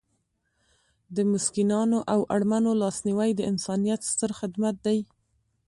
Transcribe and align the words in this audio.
د 1.15 1.17
مسکینانو 1.31 1.99
او 2.13 2.19
اړمنو 2.35 2.71
لاسنیوی 2.81 3.31
د 3.35 3.41
انسانیت 3.51 4.01
ستر 4.11 4.31
خدمت 4.39 4.75
دی. 4.85 4.99